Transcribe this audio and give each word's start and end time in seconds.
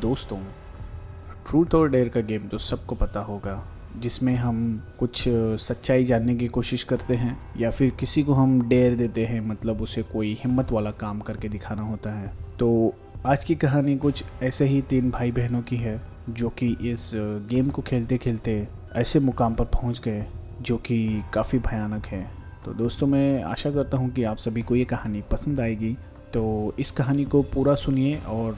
दोस्तों 0.00 0.38
ट्रूथ 1.48 1.74
और 1.74 1.90
डेयर 1.90 2.08
का 2.08 2.20
गेम 2.20 2.46
तो 2.48 2.58
सबको 2.58 2.94
पता 2.94 3.20
होगा, 3.20 3.62
जिसमें 3.96 4.34
हम 4.36 4.58
कुछ 4.98 5.22
सच्चाई 5.58 6.04
जानने 6.04 6.34
की 6.36 6.48
कोशिश 6.48 6.82
करते 6.84 7.14
हैं, 7.14 7.38
या 7.56 7.70
फिर 7.70 7.90
किसी 7.90 8.22
को 8.22 8.32
हम 8.32 8.60
डेयर 8.68 8.96
देते 8.96 9.24
हैं 9.26 9.40
मतलब 9.40 9.82
उसे 9.82 10.02
कोई 10.02 10.36
हिम्मत 10.40 10.72
वाला 10.72 10.90
काम 10.90 11.20
करके 11.20 11.48
दिखाना 11.48 11.82
होता 11.82 12.12
है। 12.12 12.32
तो 12.58 12.94
आज 13.26 13.44
की 13.44 13.54
कहानी 13.54 13.96
कुछ 13.96 14.24
ऐसे 14.42 14.64
ही 14.64 14.80
तीन 14.82 15.10
भाई 15.10 15.32
बहनों 15.32 15.62
की 15.62 15.76
है, 15.76 16.00
जो 16.30 16.48
कि 16.50 16.76
इस 16.82 17.10
गेम 17.50 17.70
को 17.70 17.82
खेलते 17.82 18.18
खेलते 18.18 18.66
ऐसे 18.96 19.20
मुकाम 19.20 19.54
पर 19.54 19.64
पहुँच 19.66 20.00
गए, 20.00 20.26
जो 20.60 20.76
कि 20.76 21.22
काफ़ी 21.34 21.58
भयानक 21.58 22.06
है। 22.06 22.26
तो 22.64 22.72
दोस्तों, 22.74 23.06
मैं 23.06 23.42
आशा 23.44 23.70
करता 23.70 23.96
हूँ 23.96 24.10
कि 24.10 24.24
आप 24.24 24.36
सभी 24.36 24.62
को 24.62 24.76
ये 24.76 24.84
कहानी 24.84 25.22
पसंद 25.30 25.60
आएगी 25.60 25.96
तो 26.34 26.74
इस 26.78 26.90
कहानी 26.90 27.24
को 27.24 27.42
पूरा 27.42 27.74
सुनिए 27.74 28.16
और 28.28 28.56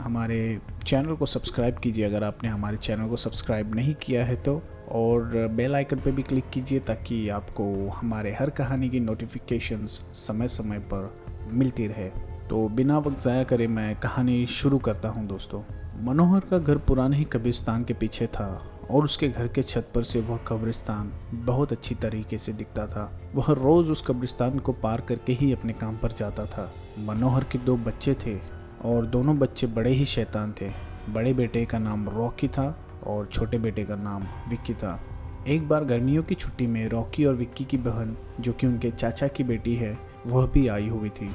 हमारे 0.00 0.58
चैनल 0.86 1.14
को 1.14 1.26
सब्सक्राइब 1.26 1.78
कीजिए 1.78 2.04
अगर 2.04 2.24
आपने 2.24 2.48
हमारे 2.48 2.76
चैनल 2.76 3.08
को 3.08 3.16
सब्सक्राइब 3.16 3.74
नहीं 3.74 3.94
किया 3.94 4.24
है 4.24 4.36
तो 4.36 4.62
और 4.92 5.48
बेल 5.52 5.74
आइकन 5.74 5.96
पर 5.96 6.10
भी 6.10 6.22
क्लिक 6.22 6.50
कीजिए 6.50 6.78
ताकि 6.78 7.28
आपको 7.28 7.88
हमारे 7.90 8.32
हर 8.34 8.50
कहानी 8.50 8.88
की 8.88 9.00
नोटिफिकेशंस 9.00 10.00
समय 10.12 10.48
समय 10.48 10.78
पर 10.78 11.12
मिलती 11.52 11.86
रहे। 11.86 12.08
तो 12.48 12.68
बिना 12.68 12.98
वक्त 12.98 13.20
ज़ाया 13.20 13.44
करे, 13.44 13.66
मैं 13.66 13.94
कहानी 13.96 14.46
शुरू 14.46 14.78
करता 14.78 15.08
हूँ 15.08 15.26
दोस्तों। 15.26 15.62
मनोहर 16.04 16.40
का 16.40 16.58
घर 16.58 16.78
पुराने 16.78 17.16
ही 17.16 17.24
कब्रिस्तान 17.24 17.84
के 17.84 17.94
पीछे 17.94 18.26
था। 18.26 18.48
और 18.90 19.04
उसके 19.04 19.28
घर 19.28 19.48
के 19.48 19.62
छत 19.62 19.88
पर 19.94 20.02
से 20.02 20.20
वह 20.20 20.36
कब्रिस्तान 20.36 21.12
बहुत 21.32 21.72
अच्छी 21.72 21.94
तरीके 21.94 22.38
से 22.38 22.52
दिखता 22.52 22.86
था। 22.86 23.20
वह 23.34 23.44
रोज़ 23.48 23.90
उस 23.90 24.04
कब्रिस्तान 24.06 24.58
को 24.58 24.72
पार 24.72 25.00
करके 25.00 25.32
ही 25.32 25.52
अपने 25.52 25.72
काम 25.72 25.96
पर 25.96 26.12
जाता 26.12 26.46
था। 26.46 26.72
मनोहर 26.98 27.44
के 27.44 27.58
दो 27.58 27.76
बच्चे 27.76 28.14
थे 28.26 28.38
और 28.84 29.06
दोनों 29.06 29.38
बच्चे 29.38 29.66
बड़े 29.66 29.90
ही 29.90 30.04
शैतान 30.04 30.54
थे। 30.60 30.70
बड़े 31.08 31.34
बेटे 31.34 31.64
का 31.64 31.78
नाम 31.78 32.08
रॉकी 32.08 32.48
था 32.48 32.86
और 33.06 33.26
छोटे 33.26 33.58
बेटे 33.58 33.84
का 33.84 33.96
नाम 33.96 34.22
विक्की 34.50 34.74
था। 34.74 35.00
एक 35.48 35.68
बार 35.68 35.84
गर्मियों 35.84 36.22
की 36.22 36.34
छुट्टी 36.34 36.66
में 36.66 36.88
रॉकी 36.88 37.24
और 37.24 37.34
विक्की 37.34 37.64
की 37.64 37.76
बहन, 37.76 38.16
जो 38.40 38.52
कि 38.52 38.66
उनके 38.66 38.90
चाचा 38.90 39.28
की 39.28 39.44
बेटी 39.44 39.76
है, 39.76 39.98
वह 40.26 40.46
भी 40.46 40.68
आई 40.68 40.88
हुई 40.88 41.08
थी। 41.08 41.30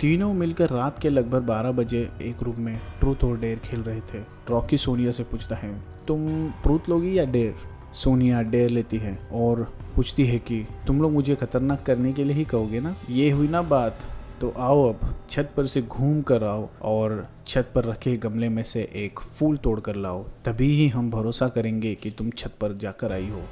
तीनों 0.00 0.32
मिलकर 0.34 0.70
रात 0.70 0.98
के 0.98 1.08
लगभग 1.08 1.42
12 1.42 1.72
बजे 1.72 2.10
एक 2.22 2.42
रूम 2.42 2.60
में 2.60 2.80
ट्रूथ 3.00 3.24
और 3.24 3.38
डेयर 3.40 3.58
खेल 3.58 3.80
रहे 3.80 4.00
थे। 4.00 4.18
रॉकी 4.50 4.76
सोनिया 4.76 5.10
से 5.10 5.22
पूछता 5.22 5.56
है, 5.56 5.80
तुम 6.08 6.50
ट्रूथ 6.50 6.88
लोगी 6.88 7.18
या 7.18 7.24
डेयर 7.24 7.54
सोनिया 7.92 8.42
डेयर 8.42 8.70
लेती 8.70 8.96
है 8.96 9.18
और 9.32 9.62
पूछती 9.96 10.24
है 10.24 10.38
कि, 10.38 10.66
तुम 10.86 11.02
लोग 11.02 11.12
मुझे 11.12 11.34
खतरनाक 11.34 11.82
करने 11.82 12.12
के 12.12 12.24
लिए 12.24 12.34
ही 12.34 12.44
कहोगे 12.44 12.80
ना? 12.80 12.94
ये 13.10 13.30
हुई 13.30 13.48
ना 13.48 13.62
बात 13.62 13.98
तो 14.40 14.50
आओ 14.58 14.88
अब, 14.88 15.14
छत 15.30 15.50
पर 15.56 15.66
से 15.66 15.82
घूम 15.82 16.22
कर 16.22 16.44
आओ 16.44 16.68
और 16.82 17.28
छत 17.46 17.70
पर 17.74 17.84
रखे 17.84 18.16
गमले 18.16 18.48
में 18.48 18.62
से 18.62 18.90
एक 18.94 19.20
फूल 19.20 19.56
तोड़ 19.56 19.80
कर 19.80 19.96
लाओ। 19.96 20.22
तभी 20.44 20.76
ही 20.76 20.88
हम 20.88 21.10
भरोसा 21.10 21.48
करेंगे 21.48 21.94
कि 21.94 22.10
तुम 22.10 22.30
छत 22.30 22.52
पर 22.60 22.72
जाकर 22.72 23.12
आई 23.12 23.28
हो। 23.28 23.42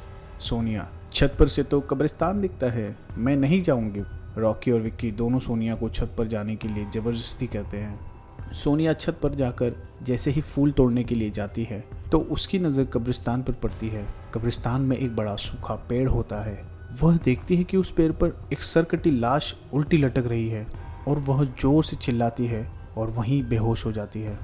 सोनिया, 0.41 0.89
छत 1.13 1.37
पर 1.39 1.49
से 1.49 1.63
तो 1.63 1.81
कब्रिस्तान 1.81 2.41
दिखता 2.41 2.71
है, 2.71 2.97
मैं 3.19 3.37
नहीं 3.37 3.63
जाऊँगी। 3.63 4.03
रॉकी 4.37 4.71
और 4.71 4.81
विक्की 4.81 5.11
दोनों 5.13 5.39
सोनिया 5.39 5.75
को 5.75 5.89
छत 5.89 6.15
पर 6.19 6.27
जाने 6.27 6.57
के 6.57 6.69
लिए 6.69 6.87
ज़बरदस्ती 6.91 7.47
करते 7.47 7.77
हैं। 7.77 8.53
सोनिया 8.55 8.93
छत 8.95 9.19
पर 9.23 9.35
जाकर 9.35 9.75
जैसे 10.03 10.31
ही 10.31 10.41
फूल 10.43 10.73
तोड़ने 10.73 11.05
के 11.05 11.15
लिए 11.15 11.31
जाती 11.31 11.65
है 11.65 11.85
तो 12.13 12.19
उसकी 12.33 12.59
नज़र 12.59 12.85
कब्रिस्तान 12.85 13.43
पर 13.43 13.53
पड़ती 13.53 13.89
है। 13.89 14.07
कब्रिस्तान 14.35 14.83
में 14.83 14.97
एक 14.97 15.17
बड़ा 15.17 15.35
सूखा 15.37 15.75
पेड़ 15.89 16.09
होता 16.09 16.43
है। 16.43 16.63
वह 17.03 17.17
देखती 17.25 17.57
है 17.57 17.65
कि 17.65 17.77
उस 17.77 17.91
पेड़ 17.93 18.11
पर 18.13 18.33
एक 18.53 18.63
सरकटी 18.63 19.11
लाश 19.11 19.55
उल्टी 19.75 19.97
लटक 19.97 20.27
रही 20.27 20.49
है 20.49 20.67
और 21.09 21.19
वह 21.19 21.45
ज़ोर 21.45 21.85
से 21.85 21.97
चिल्लाती 21.97 22.47
है 22.47 22.67
और 22.99 23.11
वहीं 23.11 23.43
बेहोश 23.49 23.85
हो 23.87 23.93
जाती 23.93 24.23
है। 24.23 24.39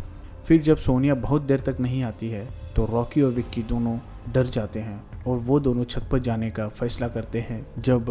फिर 0.46 0.60
जब 0.62 0.76
सोनिया 0.78 1.14
बहुत 1.16 1.42
देर 1.42 1.60
तक 1.60 1.80
नहीं 1.80 2.02
आती 2.02 2.28
है 2.28 2.46
तो 2.76 2.84
रॉकी 2.86 3.22
और 3.22 3.30
विक्की 3.32 3.62
दोनों 3.62 3.98
डर 4.32 4.46
जाते 4.48 4.80
हैं। 4.80 5.02
और 5.26 5.36
वो 5.38 5.58
दोनों 5.60 5.84
छत 5.84 6.08
पर 6.12 6.18
जाने 6.18 6.50
का 6.50 6.68
फैसला 6.68 7.08
करते 7.08 7.40
हैं। 7.40 7.66
जब 7.78 8.06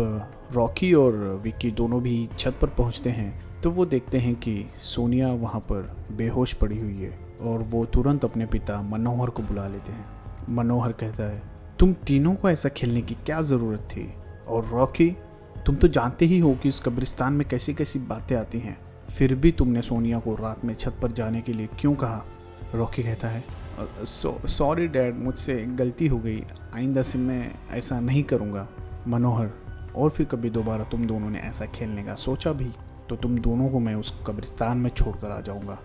रॉकी 0.51 0.93
और 0.93 1.15
विक्की 1.43 1.71
दोनों 1.71 2.01
भी 2.01 2.29
छत 2.39 2.55
पर 2.61 2.67
पहुँचते 2.69 3.09
हैं 3.09 3.61
तो 3.61 3.71
वो 3.71 3.85
देखते 3.85 4.17
हैं 4.17 4.35
कि 4.35 4.65
सोनिया 4.83 5.31
वहाँ 5.33 5.59
पर 5.61 5.95
बेहोश 6.11 6.53
पड़ी 6.53 6.79
हुई 6.79 6.97
है 6.97 7.17
और 7.41 7.59
वो 7.63 7.83
तुरंत 7.85 8.25
अपने 8.25 8.45
पिता 8.45 8.81
मनोहर 8.81 9.29
को 9.29 9.43
बुला 9.43 9.67
लेते 9.67 9.91
हैं। 9.91 10.05
मनोहर 10.49 10.91
कहता 10.91 11.23
है, 11.23 11.41
तुम 11.79 11.93
तीनों 12.07 12.33
को 12.35 12.49
ऐसा 12.49 12.69
खेलने 12.69 13.01
की 13.01 13.15
क्या 13.15 13.41
ज़रूरत 13.41 13.87
थी? 13.89 14.09
और 14.47 14.65
रॉकी, 14.65 15.09
तुम 15.65 15.75
तो 15.75 15.87
जानते 15.87 16.25
ही 16.25 16.39
हो 16.39 16.53
कि 16.53 16.69
उस 16.69 16.79
कब्रिस्तान 16.79 17.33
में 17.33 17.47
कैसी 17.47 17.73
कैसी 17.73 17.99
बातें 17.99 18.35
आती 18.35 18.59
हैं। 18.59 18.77
फिर 19.09 19.35
भी 19.35 19.51
तुमने 19.51 19.81
सोनिया 19.81 20.19
को 20.19 20.33
रात 20.35 20.65
में 20.65 20.73
छत 20.75 20.97
पर 21.01 21.11
जाने 21.11 21.41
के 21.41 21.53
लिए 21.53 21.69
क्यों 21.79 21.93
कहा? 21.95 22.23
रॉकी 22.75 23.03
कहता 23.03 23.27
है 23.27 23.43
सॉरी 23.79 24.87
डैड 24.87 25.15
मुझसे 25.15 25.55
गलती 25.75 26.07
हो 26.07 26.17
गई। 26.17 26.43
आइंदा 26.75 27.01
से 27.01 27.19
मैं 27.19 27.51
ऐसा 27.71 27.99
नहीं 27.99 28.23
करूँगा, 28.23 28.67
मनोहर। 29.07 29.51
और 29.95 30.09
फिर 30.09 30.25
कभी 30.25 30.49
दोबारा 30.49 30.83
तुम 30.83 31.05
दोनों 31.05 31.29
ने 31.29 31.39
ऐसा 31.39 31.65
खेलने 31.65 32.03
का 32.03 32.15
सोचा 32.17 32.51
भी 32.51 32.71
तो 33.09 33.15
तुम 33.15 33.37
दोनों 33.37 33.69
को 33.69 33.79
मैं 33.79 33.95
उस 33.95 34.13
कब्रिस्तान 34.27 34.77
में 34.77 34.89
छोड़ 34.89 35.15
कर 35.17 35.31
आ 35.31 35.39
जाऊँगा। 35.41 35.77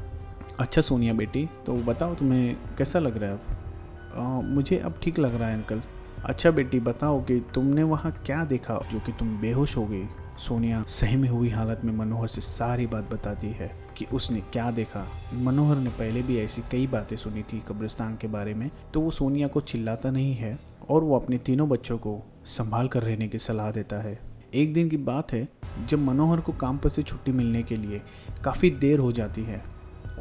अच्छा 0.60 0.81
सोनिया 0.81 1.12
बेटी 1.12 1.48
तो 1.66 1.75
बताओ 1.84 2.15
तुम्हें 2.15 2.56
कैसा 2.78 2.98
लग 2.98 3.16
रहा 3.16 3.31
है 3.31 3.37
अब? 3.37 4.44
मुझे 4.44 4.78
अब 4.78 4.94
ठीक 5.03 5.19
लग 5.19 5.34
रहा 5.34 5.48
है 5.48 5.54
अंकल। 5.54 5.82
अच्छा 6.25 6.50
बेटी, 6.50 6.81
बताओ 6.81 7.21
कि 7.22 7.41
तुमने 7.54 7.82
वहाँ 7.82 8.12
क्या 8.27 8.44
देखा 8.44 8.81
जो 8.93 9.00
कि 9.00 9.12
तुम 9.12 9.37
बेहोश 9.41 9.77
हो 9.77 9.84
गई? 9.87 10.04
सोनिया 10.38 10.84
सहमी 10.88 11.28
हुई 11.28 11.49
हालत 11.50 11.81
में 11.84 11.93
मनोहर 11.93 12.28
से 12.28 12.41
सारी 12.41 12.87
बात 12.87 13.12
बताती 13.12 13.47
है 13.50 13.71
कि 13.97 14.06
उसने 14.12 14.41
क्या 14.53 14.71
देखा। 14.71 15.04
मनोहर 15.34 15.76
ने 15.76 15.91
पहले 15.91 16.22
भी 16.22 16.38
ऐसी 16.38 16.62
कई 16.72 16.87
बातें 16.87 17.16
सुनी 17.16 17.43
थी 17.43 17.62
कब्रिस्तान 17.69 18.16
के 18.16 18.26
बारे 18.26 18.54
में 18.54 18.71
तो 18.94 19.00
वो 19.00 19.10
सोनिया 19.10 19.48
को 19.48 19.60
चिल्लाता 19.60 20.10
नहीं 20.10 20.34
है 20.34 20.59
और 20.88 21.04
वो 21.04 21.16
अपने 21.16 21.38
तीनों 21.38 21.69
बच्चों 21.69 21.97
को 21.98 22.21
संभाल 22.47 22.88
कर 22.88 23.03
रहने 23.03 23.28
की 23.28 23.38
सलाह 23.38 23.71
देता 23.71 23.97
है। 23.97 24.19
एक 24.54 24.72
दिन 24.75 24.88
की 24.88 24.97
बात 24.97 25.32
है, 25.32 25.47
जब 25.88 25.98
मनोहर 25.98 26.41
को 26.41 26.53
काम 26.53 26.78
पर 26.78 26.88
से 26.88 27.03
छुट्टी 27.03 27.32
मिलने 27.32 27.62
के 27.62 27.77
लिए 27.77 28.00
काफ़ी 28.44 28.71
देर 28.71 28.98
हो 28.98 29.10
जाती 29.12 29.43
है 29.43 29.62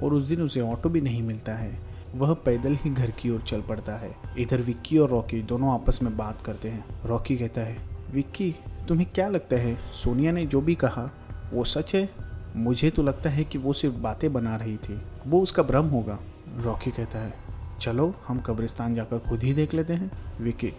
और 0.03 0.13
उस 0.13 0.23
दिन 0.23 0.41
उसे 0.41 0.61
ऑटो 0.61 0.89
भी 0.89 1.01
नहीं 1.01 1.22
मिलता 1.23 1.56
है, 1.56 1.72
वह 2.16 2.33
पैदल 2.45 2.75
ही 2.75 2.89
घर 2.89 3.11
की 3.11 3.29
ओर 3.29 3.41
चल 3.41 3.61
पड़ता 3.61 3.95
है। 3.95 4.16
इधर 4.39 4.61
विक्की 4.61 4.97
और 4.97 5.09
रॉकी 5.09 5.41
दोनों 5.41 5.73
आपस 5.73 6.00
में 6.03 6.16
बात 6.17 6.41
करते 6.41 6.69
हैं। 6.69 6.85
रॉकी 7.06 7.38
कहता 7.38 7.61
है, 7.61 7.77
विक्की 8.11 8.53
तुम्हें 8.87 9.07
क्या 9.15 9.27
लगता 9.27 9.55
है? 9.55 9.77
सोनिया 9.93 10.31
ने 10.31 10.45
जो 10.45 10.61
भी 10.61 10.75
कहा, 10.75 11.11
वो 11.53 11.63
सच 11.63 11.95
है? 11.95 12.09
मुझे 12.55 12.89
तो 12.89 13.03
लगता 13.03 13.29
है 13.29 13.43
कि 13.43 13.57
वो 13.57 13.73
सिर्फ़ 13.73 13.95
बातें 13.95 14.33
बना 14.33 14.55
रही 14.55 14.77
थी। 14.77 15.01
वो 15.27 15.41
उसका 15.41 15.63
भ्रम 15.63 15.85
होगा। 15.85 16.19
रॉकी 16.57 16.91
कहता 16.91 17.19
है, 17.19 17.33
चलो, 17.79 18.15
हम 18.27 18.39
कब्रिस्तान 18.39 18.95
जाकर 18.95 19.17
खुद 19.17 19.43
ही 19.43 19.53
देख 19.53 19.73
लेते 19.73 19.93
हैं। 19.93 20.11
विकी 20.41 20.73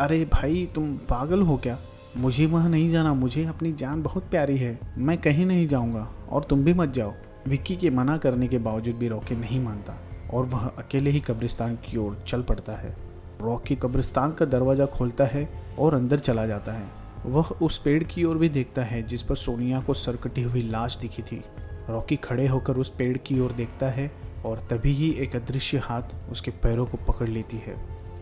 अरे 0.00 0.24
भाई, 0.24 0.68
तुम 0.74 0.96
पागल 0.96 1.42
हो 1.42 1.56
क्या? 1.56 1.78
मुझे 2.16 2.46
वहाँ 2.46 2.68
नहीं 2.68 2.88
जाना। 2.88 3.14
मुझे 3.14 3.44
अपनी 3.44 3.72
जान 3.72 4.02
बहुत 4.02 4.22
प्यारी 4.22 4.56
है। 4.56 4.78
मैं 4.98 5.18
कहीं 5.18 5.46
नहीं 5.46 5.66
जाऊँगा। 5.66 6.08
और 6.30 6.44
तुम 6.44 6.64
भी 6.64 6.74
मत 6.74 6.88
जाओ। 6.88 7.12
विक्की 7.48 7.76
के 7.76 7.90
मना 7.90 8.16
करने 8.18 8.48
के 8.48 8.58
बावजूद 8.58 8.94
भी 8.94 9.08
रॉकी 9.08 9.36
नहीं 9.36 9.60
मानता। 9.60 9.98
और 10.34 10.44
वह 10.44 10.66
अकेले 10.66 11.10
ही 11.10 11.20
कब्रिस्तान 11.20 11.76
की 11.76 11.96
ओर 11.96 12.24
चल 12.26 12.42
पड़ता 12.42 12.72
है। 12.72 12.96
रॉकी 13.42 13.76
कब्रिस्तान 13.76 14.32
का 14.32 14.44
दरवाज़ा 14.44 14.86
खोलता 14.86 15.24
है 15.24 15.48
और 15.78 15.94
अंदर 15.94 16.18
चला 16.18 16.46
जाता 16.46 16.72
है। 16.72 16.97
वह 17.28 17.48
उस 17.62 17.78
पेड़ 17.78 18.04
की 18.04 18.24
ओर 18.24 18.38
भी 18.38 18.48
देखता 18.48 18.82
है, 18.82 19.02
जिस 19.02 19.22
पर 19.22 19.34
सोनिया 19.34 19.80
को 19.80 19.94
सरकटी 19.94 20.42
हुई 20.42 20.62
लाश 20.62 20.96
दिखी 20.96 21.22
थी। 21.22 21.44
रॉकी 21.90 22.16
खड़े 22.16 22.46
होकर 22.46 22.76
उस 22.76 22.88
पेड़ 22.90 23.16
की 23.18 23.40
ओर 23.40 23.52
देखता 23.52 23.90
है 23.90 24.10
और 24.46 24.58
तभी 24.70 24.92
ही 24.92 25.10
एक 25.10 25.36
अदृश्य 25.36 25.78
हाथ 25.78 26.02
उसके 26.30 26.50
पैरों 26.50 26.86
को 26.86 27.12
पकड़ 27.12 27.28
लेती 27.28 27.56
है। 27.56 27.76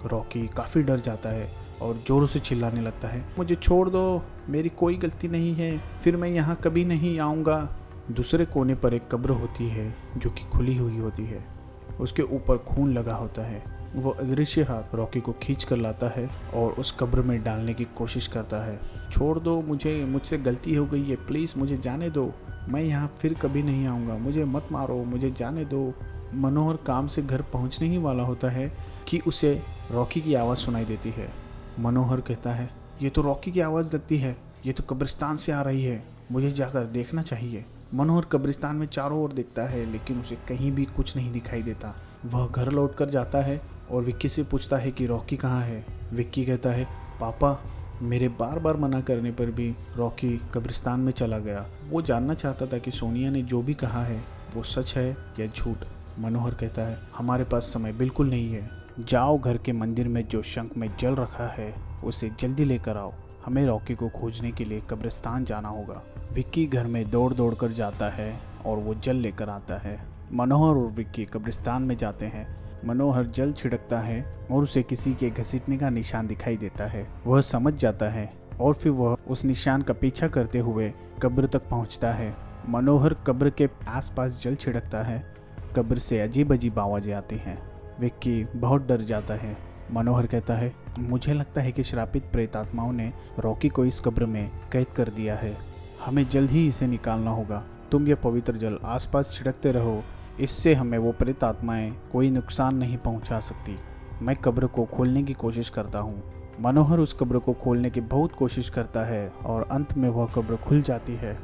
रॉकी 0.06 0.46
काफ़ी 0.46 0.82
डर 0.82 1.00
जाता 1.00 1.28
है 1.28 1.50
और 1.82 1.94
ज़ोरों 1.94 2.26
से 2.26 2.40
चिल्लाने 2.40 2.80
लगता 2.80 3.08
है, 3.08 3.24
मुझे 3.38 3.54
छोड़ 3.54 3.88
दो, 3.88 4.22
मेरी 4.48 4.68
कोई 4.68 4.96
गलती 4.96 5.28
नहीं 5.28 5.54
है, 5.54 5.78
फिर 5.78 6.16
मैं 6.16 6.28
यहाँ 6.28 6.56
कभी 6.56 6.84
नहीं 6.84 7.18
आऊँगा। 7.20 7.76
दूसरे 8.10 8.44
कोने 8.44 8.74
पर 8.74 8.94
एक 8.94 9.08
कब्र 9.12 9.30
होती 9.30 9.68
है, 9.68 9.94
जो 10.16 10.30
कि 10.30 10.44
खुली 10.44 10.76
हुई 10.76 10.98
होती 10.98 11.22
है। 11.22 11.44
उसके 12.00 12.22
ऊपर 12.22 12.58
खून 12.58 12.92
लगा 12.92 13.14
होता 13.14 13.42
है। 13.42 13.75
वो 13.96 14.10
अदृश्य 14.10 14.62
हाथ 14.62 14.94
रॉकी 14.94 15.20
को 15.20 15.32
खींच 15.32 15.64
कर 15.64 15.76
लाता 15.76 16.08
है 16.08 16.28
और 16.54 16.72
उस 16.72 16.96
कब्र 17.00 17.22
में 17.22 17.42
डालने 17.44 17.74
की 17.74 17.84
कोशिश 17.84 18.26
करता 18.26 18.64
है। 18.64 18.78
छोड़ 19.10 19.38
दो 19.38 19.60
मुझे, 19.62 20.04
मुझसे 20.04 20.38
गलती 20.38 20.74
हो 20.74 20.86
गई 20.86 21.04
है 21.04 21.16
प्लीज़ 21.16 21.58
मुझे 21.58 21.76
जाने 21.76 22.10
दो। 22.10 22.32
मैं 22.68 22.82
यहाँ 22.82 23.14
फिर 23.18 23.34
कभी 23.34 23.62
नहीं 23.62 23.86
आऊँगा, 23.86 24.14
मुझे 24.14 24.44
मत 24.44 24.68
मारो, 24.72 25.04
मुझे 25.04 25.30
जाने 25.30 25.64
दो। 25.64 25.92
मनोहर 26.34 26.76
काम 26.76 27.06
से 27.06 27.22
घर 27.22 27.42
पहुँचने 27.42 27.88
ही 27.88 27.98
वाला 27.98 28.22
होता 28.22 28.48
है 28.48 28.72
कि 29.08 29.20
उसे 29.26 29.62
रॉकी 29.92 30.20
की 30.20 30.34
आवाज़ 30.34 30.58
सुनाई 30.58 30.84
देती 30.84 31.10
है। 31.10 31.28
मनोहर 31.80 32.20
कहता 32.20 32.50
है, 32.50 32.70
ये 33.02 33.10
तो 33.10 33.22
रॉकी 33.22 33.52
की 33.52 33.60
आवाज़ 33.60 33.94
लगती 33.94 34.18
है, 34.18 34.36
ये 34.66 34.72
तो 34.72 34.82
कब्रिस्तान 34.82 35.36
से 35.36 35.52
आ 35.52 35.62
रही 35.62 35.84
है, 35.84 36.02
मुझे 36.32 36.50
जाकर 36.50 36.84
देखना 36.84 37.22
चाहिए। 37.22 37.64
मनोहर 37.94 38.24
कब्रिस्तान 38.24 38.76
में 38.76 38.86
चारों 38.86 39.22
ओर 39.22 39.32
देखता 39.32 39.62
है, 39.62 39.84
लेकिन 39.92 40.20
उसे 40.20 40.36
कहीं 40.48 40.72
भी 40.72 40.84
कुछ 40.84 41.16
नहीं 41.16 41.32
दिखाई 41.32 41.62
देता। 41.62 41.94
वह 42.24 42.46
घर 42.46 42.70
लौट 42.72 42.94
कर 42.94 43.10
जाता 43.10 43.42
है 43.42 43.75
और 43.90 44.02
विक्की 44.02 44.28
से 44.28 44.42
पूछता 44.42 44.76
है 44.76 44.92
कि 44.92 45.06
रॉकी 45.06 45.36
कहाँ 45.36 45.62
है? 45.62 45.86
विक्की 46.12 46.44
कहता 46.44 46.70
है, 46.70 46.84
पापा, 47.20 47.64
मेरे 48.02 48.28
बार 48.28 48.58
बार 48.58 48.76
मना 48.76 49.00
करने 49.00 49.30
पर 49.30 49.46
भी 49.46 49.74
रॉकी 49.96 50.40
कब्रिस्तान 50.54 51.00
में 51.00 51.12
चला 51.12 51.38
गया। 51.38 51.66
वो 51.90 52.02
जानना 52.02 52.34
चाहता 52.34 52.66
था 52.66 52.78
कि 52.78 52.90
सोनिया 52.90 53.30
ने 53.30 53.42
जो 53.42 53.62
भी 53.62 53.74
कहा 53.74 54.04
है, 54.04 54.24
वो 54.54 54.62
सच 54.62 54.96
है 54.96 55.16
या 55.40 55.46
झूठ। 55.46 55.76
मनोहर 56.18 56.54
कहता 56.54 56.82
है, 56.82 56.98
हमारे 57.16 57.44
पास 57.44 57.62
समय 57.62 57.92
बिल्कुल 57.92 58.30
नहीं 58.30 58.52
है। 58.52 58.70
जाओ 59.00 59.38
घर 59.38 59.58
के 59.58 59.72
मंदिर 59.72 60.08
में 60.08 60.28
जो 60.28 60.42
शंख 60.42 60.76
में 60.76 60.96
जल 61.00 61.14
रखा 61.14 61.46
है, 61.46 61.74
उसे 62.04 62.30
जल्दी 62.40 62.64
लेकर 62.64 62.96
आओ। 62.96 63.12
हमें 63.46 63.66
रॉकी 63.66 63.94
को 63.94 64.08
खोजने 64.08 64.52
के 64.52 64.64
लिए 64.64 64.82
कब्रिस्तान 64.90 65.44
जाना 65.44 65.68
होगा। 65.68 66.02
विक्की 66.32 66.66
घर 66.66 66.86
में 66.86 67.10
दौड़ 67.10 67.34
दौड़ 67.34 67.54
कर 67.54 67.68
जाता 67.68 68.10
है 68.10 68.40
और 68.66 68.76
वो 68.78 68.94
जल 68.94 69.16
लेकर 69.16 69.48
आता 69.48 69.78
है। 69.78 70.00
मनोहर 70.32 70.76
और 70.76 70.90
विक्की 70.90 71.24
कब्रिस्तान 71.24 71.82
में 71.82 71.96
जाते 71.96 72.26
हैं। 72.26 72.65
मनोहर 72.84 73.26
जल 73.26 73.52
छिड़कता 73.52 73.98
है 74.00 74.20
और 74.50 74.62
उसे 74.62 74.82
किसी 74.82 75.14
के 75.14 75.30
घसीटने 75.30 75.76
का 75.78 75.90
निशान 75.90 76.26
दिखाई 76.26 76.56
देता 76.56 76.86
है। 76.86 77.06
वह 77.26 77.40
समझ 77.40 77.74
जाता 77.74 78.08
है 78.08 78.32
और 78.60 78.74
फिर 78.74 78.92
वह 78.92 79.16
उस 79.28 79.44
निशान 79.44 79.82
का 79.82 79.94
पीछा 79.94 80.28
करते 80.28 80.58
हुए 80.58 80.92
कब्र 81.22 81.46
तक 81.46 81.68
पहुँचता 81.68 82.12
है। 82.12 82.34
मनोहर 82.68 83.14
कब्र 83.26 83.50
के 83.50 83.68
आसपास 83.88 84.40
जल 84.42 84.54
छिड़कता 84.54 85.02
है। 85.02 85.24
कब्र 85.76 85.98
से 85.98 86.20
अजीब 86.20 86.52
अजीब 86.52 86.78
आवाज़ें 86.78 87.14
आती 87.14 87.36
हैं। 87.36 87.58
विक्की 88.00 88.44
बहुत 88.56 88.86
डर 88.86 89.00
जाता 89.00 89.34
है। 89.34 89.56
मनोहर 89.92 90.26
कहता 90.26 90.54
है, 90.54 90.72
मुझे 90.98 91.32
लगता 91.32 91.60
है 91.60 91.72
कि 91.72 91.82
श्रापित 91.84 92.24
प्रेत 92.32 92.56
आत्माओं 92.56 92.92
ने 92.92 93.12
रॉकी 93.40 93.68
को 93.68 93.84
इस 93.84 94.00
कब्र 94.00 94.26
में 94.26 94.50
कैद 94.72 94.86
कर 94.96 95.08
दिया 95.08 95.34
है। 95.34 95.56
हमें 96.04 96.28
जल्द 96.28 96.50
ही 96.50 96.66
इसे 96.66 96.86
निकालना 96.86 97.30
होगा। 97.30 97.62
तुम 97.90 98.06
यह 98.08 98.14
पवित्र 98.14 98.56
जल 98.56 98.78
आसपास 98.84 99.30
छिड़कते 99.32 99.68
रहो 99.68 100.02
इससे 100.40 100.74
हमें 100.74 100.98
वो 100.98 101.12
प्रेत 101.12 101.44
आत्माएँ 101.44 101.90
कोई 102.12 102.30
नुकसान 102.30 102.76
नहीं 102.76 102.96
पहुँचा 102.98 103.40
सकती। 103.40 103.78
मैं 104.22 104.36
कब्र 104.36 104.66
को 104.66 104.84
खोलने 104.84 105.22
की 105.22 105.32
कोशिश 105.32 105.68
करता 105.68 105.98
हूँ। 105.98 106.22
मनोहर 106.60 106.98
उस 106.98 107.16
कब्र 107.20 107.38
को 107.38 107.52
खोलने 107.52 107.90
की 107.90 108.00
बहुत 108.00 108.32
कोशिश 108.32 108.70
करता 108.70 109.04
है 109.04 109.28
और 109.46 109.68
अंत 109.70 109.96
में 109.96 110.08
वह 110.08 110.26
कब्र 110.26 110.56
खुल 110.56 110.82
जाती 110.82 111.14
है। 111.14 111.36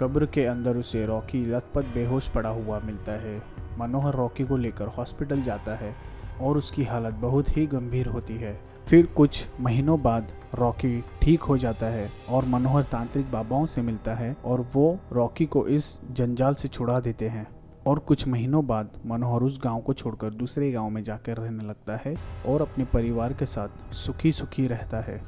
कब्र 0.00 0.26
के 0.26 0.44
अंदर 0.44 0.76
उसे 0.76 1.04
रॉकी 1.06 1.44
लथपथ 1.44 1.94
बेहोश 1.94 2.28
पड़ा 2.28 2.50
हुआ 2.50 2.80
मिलता 2.80 3.12
है। 3.12 3.42
मनोहर 3.78 4.14
रॉकी 4.14 4.44
को 4.44 4.56
लेकर 4.56 4.86
हॉस्पिटल 4.86 5.42
जाता 5.42 5.74
है 5.74 5.94
और 6.40 6.56
उसकी 6.56 6.84
हालत 6.84 7.14
बहुत 7.14 7.56
ही 7.56 7.66
गंभीर 7.66 8.06
होती 8.06 8.34
है। 8.34 8.60
फिर 8.88 9.06
कुछ 9.06 9.48
महीनों 9.60 10.02
बाद 10.02 10.28
रॉकी 10.54 11.04
ठीक 11.22 11.42
हो 11.42 11.58
जाता 11.58 11.86
है 11.86 12.08
और 12.30 12.44
मनोहर 12.44 12.82
तांत्रिक 12.82 13.32
बाबाओं 13.32 13.66
से 13.66 13.82
मिलता 13.82 14.14
है 14.14 14.36
और 14.44 14.66
वो 14.74 14.98
रॉकी 15.12 15.46
को 15.46 15.66
इस 15.68 15.98
जंजाल 16.12 16.54
से 16.54 16.68
छुड़ा 16.68 17.00
देते 17.00 17.28
हैं। 17.28 17.55
और 17.86 17.98
कुछ 17.98 18.28
महीनों 18.28 18.66
बाद 18.66 18.90
मनोहर 19.06 19.42
उस 19.42 19.60
गाँव 19.64 19.80
को 19.80 19.92
छोड़कर 19.92 20.30
दूसरे 20.30 20.72
गाँव 20.72 20.90
में 20.90 21.04
जाकर 21.04 21.36
रहने 21.36 21.64
लगता 21.64 21.96
है 21.96 22.14
और 22.46 22.62
अपने 22.62 22.84
परिवार 22.84 23.32
के 23.32 23.46
साथ 23.46 23.94
सुखी 23.94 24.32
सुखी 24.32 24.66
रहता 24.66 25.00
है। 25.00 25.20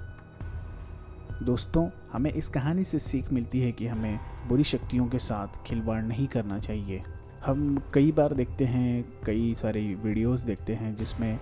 दोस्तों, 1.43 1.89
हमें 2.13 2.33
इस 2.33 2.49
कहानी 2.49 2.85
से 2.85 2.99
सीख 2.99 3.33
मिलती 3.33 3.61
है 3.61 3.73
कि 3.73 3.87
हमें 3.87 4.21
बुरी 4.49 4.65
शक्तियों 4.65 5.07
के 5.07 5.19
साथ 5.19 5.49
खिलवाड़ 5.67 6.03
नहीं 6.03 6.27
करना 6.27 6.59
चाहिए। 6.59 7.03
हम 7.47 7.83
कई 7.95 8.13
बार 8.13 8.35
देखते 8.35 8.65
हैं, 8.65 9.05
कई 9.27 9.55
सारी 9.55 9.95
वीडियोस 9.95 10.41
देखते 10.41 10.75
हैं 10.75 10.97
जिसमें 10.97 11.39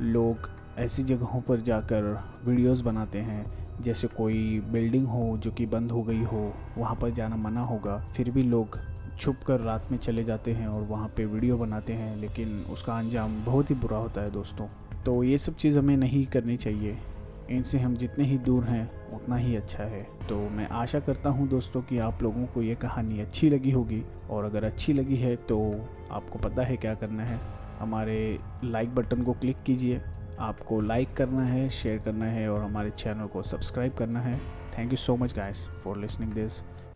लोग 0.00 0.50
ऐसी 0.78 1.02
जगहों 1.02 1.40
पर 1.40 1.60
जाकर 1.60 2.24
वीडियोस 2.44 2.80
बनाते 2.80 3.18
हैं। 3.18 3.62
जैसे 3.80 4.08
कोई 4.08 4.60
बिल्डिंग 4.60 5.06
हो 5.06 5.38
जो 5.38 5.50
कि 5.50 5.66
बंद 5.66 5.92
हो 5.92 6.02
गई 6.02 6.22
हो, 6.22 6.54
वहाँ 6.78 6.96
पर 6.96 7.10
जाना 7.10 7.36
मना 7.36 7.60
होगा, 7.60 7.98
फिर 8.16 8.30
भी 8.30 8.42
लोग 8.42 8.78
छुप 9.18 9.36
कर 9.46 9.60
रात 9.60 9.88
में 9.90 9.98
चले 9.98 10.24
जाते 10.24 10.52
हैं 10.52 10.68
और 10.68 10.82
वहाँ 10.82 11.08
पे 11.08 11.24
वीडियो 11.24 11.56
बनाते 11.58 11.92
हैं, 11.92 12.16
लेकिन 12.16 12.64
उसका 12.72 12.98
अंजाम 12.98 13.44
बहुत 13.44 13.70
ही 13.70 13.74
बुरा 13.74 13.96
होता 13.96 14.20
है 14.20 14.30
दोस्तों। 14.30 14.66
तो 15.04 15.22
ये 15.24 15.38
सब 15.38 15.56
चीज़ 15.56 15.78
हमें 15.78 15.96
नहीं 15.96 16.26
करनी 16.26 16.56
चाहिए। 16.56 16.98
इनसे 17.50 17.78
हम 17.78 17.96
जितने 17.96 18.24
ही 18.24 18.38
दूर 18.38 18.64
हैं, 18.64 18.90
उतना 19.14 19.36
ही 19.36 19.56
अच्छा 19.56 19.82
है। 19.82 20.02
तो 20.28 20.36
मैं 20.50 20.68
आशा 20.68 21.00
करता 21.00 21.30
हूँ 21.30 21.48
दोस्तों 21.48 21.82
कि 21.82 21.98
आप 21.98 22.22
लोगों 22.22 22.46
को 22.46 22.62
ये 22.62 22.74
कहानी 22.74 23.20
अच्छी 23.20 23.50
लगी 23.50 23.70
होगी। 23.70 24.02
और 24.30 24.44
अगर 24.44 24.64
अच्छी 24.64 24.92
लगी 24.92 25.16
है 25.16 25.36
तो 25.36 25.58
आपको 26.10 26.38
पता 26.38 26.62
है 26.62 26.76
क्या 26.76 26.94
करना 26.94 27.24
है। 27.24 27.38
हमारे 27.78 28.38
लाइक 28.64 28.94
बटन 28.94 29.22
को 29.22 29.32
क्लिक 29.32 29.62
कीजिए। 29.62 30.00
आपको 30.40 30.80
लाइक 30.80 31.14
करना 31.14 31.44
है 31.44 31.68
शेयर 31.68 31.98
करना 31.98 32.24
है 32.24 32.48
और 32.48 32.60
हमारे 32.60 32.90
चैनल 32.90 33.26
को 33.26 33.42
सब्सक्राइब 33.42 33.94
करना 33.94 34.20
है। 34.20 34.38
Thank 34.78 34.90
you 34.90 34.96
so 34.96 35.16
much 35.16 35.34
guys 35.36 35.66
for 35.84 35.98
listening 35.98 36.32
this 36.32 36.60